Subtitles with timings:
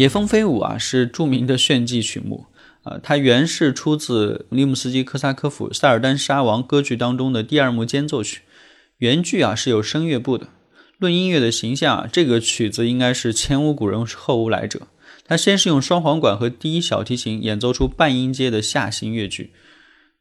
[0.00, 2.46] 野蜂飞舞》啊，是著名的炫技曲目
[2.84, 8.40] 啊，它原是出自利姆斯基科萨科夫《塞尔丹沙王》歌剧当中的第二幕间奏曲。
[8.96, 10.48] 原剧啊是有声乐部的。
[10.96, 14.88] 论音乐的形象啊，这个曲子应该是前无古人后无来者。
[15.26, 19.52] 它先是用双簧管和第一小提琴演奏出半音阶的下行乐句，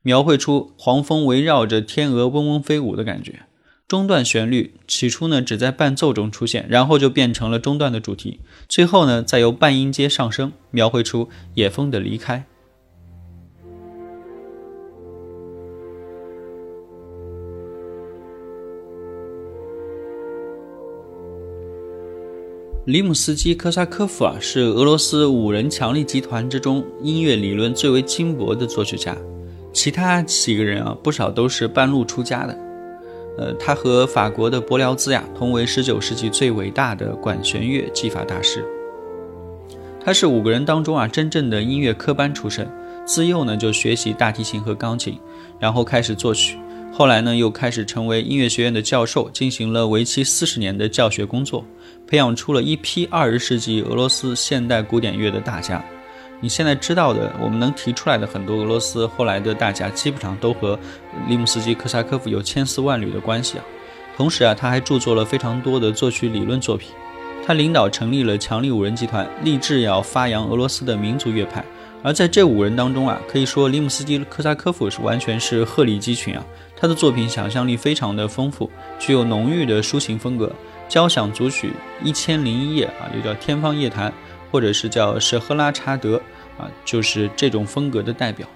[0.01, 3.43] 描绘出黄蜂围绕着天鹅嗡嗡飞舞的感觉。
[3.89, 12.45] 中段旋律起初呢只在伴奏中出现，然后就变成了中段的主题，最后呢再由半音阶上升，描绘出野蜂的离开。
[22.85, 29.17] 里姆斯基科萨科夫啊，是俄罗斯五人强力集团之中音乐理论最为精博的作曲家，
[29.73, 32.68] 其他几个人啊不少都是半路出家的。
[33.39, 38.65] 呃，他和法国的柏辽兹呀同为19世纪最伟大的管弦乐技法大师。
[40.03, 42.69] 他是五个人当中啊真正的音乐科班出身，
[43.05, 45.17] 自幼呢就学习大提琴和钢琴，
[45.57, 46.57] 然后开始作曲，
[46.91, 51.63] 后来呢又开始成为音乐学院的教授，进行了为期四十年的教学工作，
[52.05, 55.81] 培养出了一批二十世纪俄罗斯现代古典乐的大家。
[56.41, 60.79] 你现在知道的，我们能提出来的很多俄罗斯后来的大家，基本上都和
[61.27, 63.63] 利姆斯基科萨科夫有千丝万缕的关系啊。
[64.15, 66.91] 同时啊，他还著作了非常多的作曲理论作品。
[67.45, 71.63] 他领导成立了强力五人集团，立志要发扬俄罗斯的民族乐派。
[72.01, 76.45] 而在这五人当中啊，可以说利姆斯基科萨科夫是完全是鹤立鸡群啊。
[76.75, 80.49] 他的作品想象力非常的丰富，具有浓郁的抒情风格。
[80.87, 81.71] 交响组曲
[82.03, 84.13] 一千零一夜啊，又叫天方夜谭。
[84.51, 86.21] 或者是叫舍赫拉查德
[86.57, 88.47] 啊，就是这种风格的代表。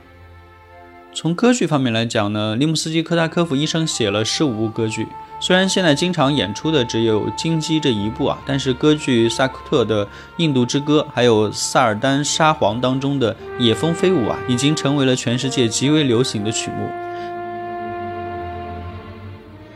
[1.15, 5.07] 从歌剧方面来讲呢，利姆斯基科萨科夫一生写了十五部歌剧，
[5.39, 10.03] 虽然现在经常演出的只有《金鸡》这一部啊，但是歌剧萨库特的
[10.37, 16.89] 《印度之歌》还有《萨尔丹沙皇》当中的《野蜂飞舞》啊，已经成为了全世界极为流行的曲目。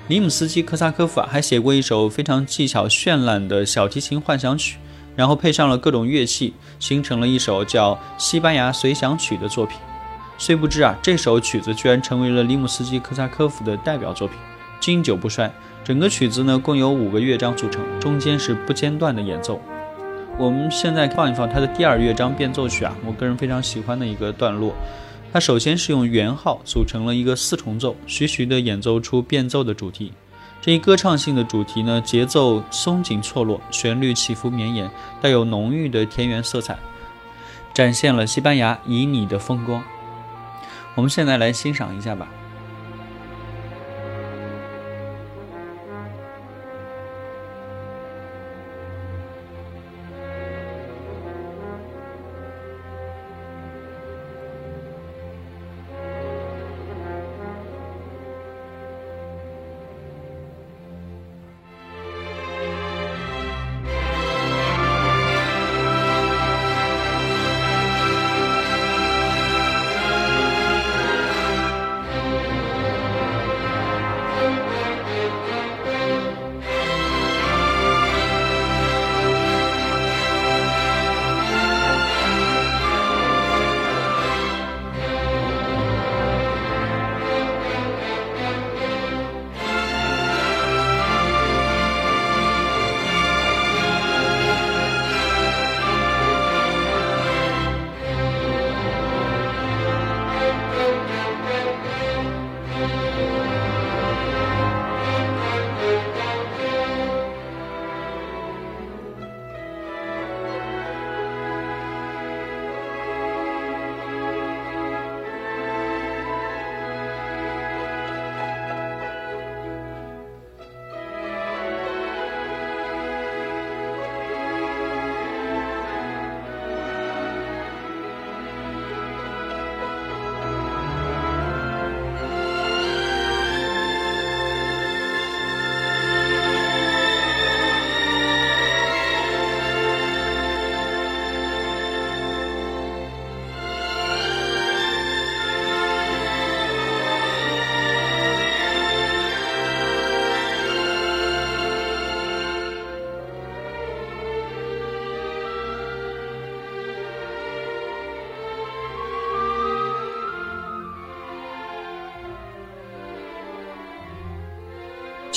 [0.07, 4.77] 尼姆斯基科萨科夫啊，还写过一首非常技巧绚烂的小提琴幻想曲。
[5.17, 9.77] 然后配上了各种乐器，形成了一首叫《西班牙随想曲》的作品。
[10.37, 14.37] 虽不知啊，这首曲子居然成为了里姆斯基科萨科夫的代表作品，
[14.79, 15.51] 经久不衰。
[15.83, 19.59] 整个曲子呢，共有五个乐章组成，中间是不间断的演奏。
[20.37, 24.75] 我们现在放一放它的第二乐章变奏曲啊，我个人非常喜欢的一个段落。
[25.33, 30.13] 它首先是用圆号组成了一个四重奏，徐徐地演奏出变奏的主题。
[30.67, 36.77] 这一歌唱性的主题呢，节奏松紧错落，旋律起伏绵延，带有浓郁的田园色彩，
[37.73, 39.81] 展现了西班牙旖旎的风光。
[40.93, 42.27] 我们现在来欣赏一下吧。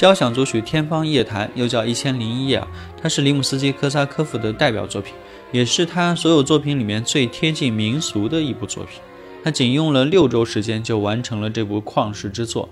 [0.00, 2.66] 交响组曲《天方夜谭》又叫《一千零一夜》啊，
[2.96, 5.12] 它是里姆斯基科萨科夫的代表作品，
[5.52, 8.98] 也是他所有作品里面最贴近民俗的一部作品。
[9.44, 12.70] 他仅用了六周时间就完成了这部旷世之作，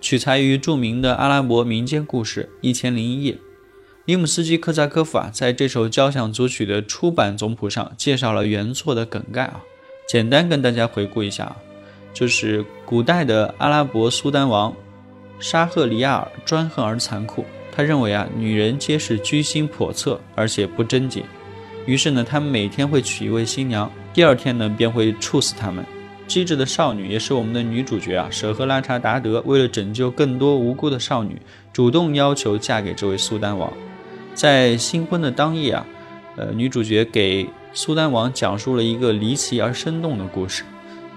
[0.00, 3.32] 取材于著名的阿拉伯民间故事《一千零一夜》。
[4.04, 9.62] 里姆斯基科萨科夫啊，在这首交响组曲的出版总谱上介绍了原作的梗概啊，
[10.08, 11.56] 简单跟大家回顾一下啊，
[12.14, 14.72] 就是古代的阿拉伯苏丹王。
[15.40, 21.22] 沙赫里亚尔专横而残酷，他认为啊，女人皆是居心叵测，而且不贞洁。
[21.86, 25.84] 于是呢，他每天会娶一位新娘，第二天呢，便会处死她们。
[26.26, 31.40] 机智的少女也是我们的女主角啊，舍赫拉查达德，为了拯救更多无辜的少女，
[31.72, 33.72] 主动要求嫁给这位苏丹王。
[34.34, 35.86] 在新婚的当夜啊，
[36.36, 40.64] 呃，女主角给苏丹王讲述了一个离奇而生动的故事。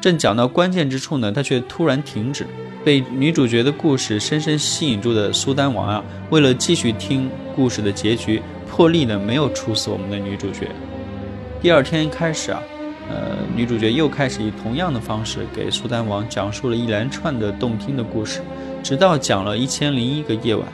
[0.01, 2.45] 正讲到关键之处呢，他却突然停止。
[2.83, 10.67] 被女主角的故事深深吸引住的苏丹王啊，为了继续听故事的结局，破例呢没有处死我们的女主角。
[11.61, 12.59] 第二天开始啊，
[13.07, 18.41] 呃，女主角又开始以同样的方式给苏丹王讲述了一连串的动听的故事，
[18.81, 20.67] 直到讲了一千零一个夜晚。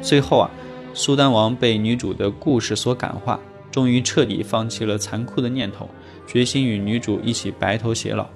[0.00, 0.50] 最后啊，
[0.94, 3.38] 苏丹王被女主的故事所感化，
[3.70, 5.86] 终于彻底放弃了残酷的念头，
[6.26, 8.26] 决心与女主一起白头偕老。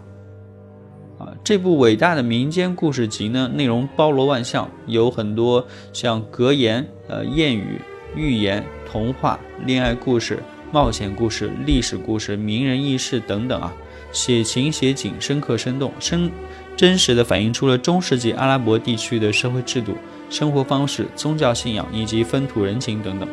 [1.44, 7.78] 这部伟大的民间故事集呢，内容包罗万象，有很多像格言、呃谚语、
[8.16, 10.42] 寓言、童话、恋爱故事、
[10.72, 13.70] 冒险故事、历史故事、名人轶事等等啊，
[14.10, 16.30] 写情写景，深刻生动，生
[16.74, 19.92] 真实的反映出了中世纪阿拉伯地区的社会制度、
[20.30, 23.28] 生活方式、宗教信仰以及风土人情等等。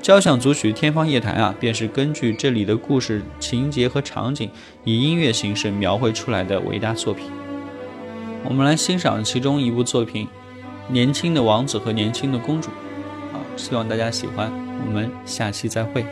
[0.00, 4.50] 交响组曲《天方夜谭》啊，便是根据这里的故事情节和场景，
[4.84, 7.30] 以音乐形式描绘出来的伟大作品。
[8.44, 10.26] 我们来欣赏其中一部作品
[10.92, 12.68] 《年轻的王子和年轻的公主》
[13.36, 14.50] 啊，希望大家喜欢。
[14.86, 16.06] 我们下期再会。